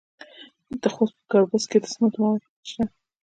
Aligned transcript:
د 0.81 0.83
خوست 0.93 1.15
په 1.17 1.23
ګربز 1.31 1.63
کې 1.69 1.77
د 1.79 1.85
سمنټو 1.93 2.17
مواد 2.23 2.41
شته. 2.71 2.83